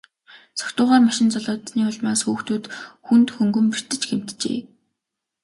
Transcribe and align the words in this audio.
Согтуугаар 0.59 1.01
машин 1.07 1.27
жолоодсоны 1.33 1.83
улмаас 1.89 2.21
хүүхдүүд 2.23 2.63
хүнд 3.05 3.27
хөнгөн 3.35 3.65
бэртэж 3.71 4.01
гэмтжээ. 4.09 4.59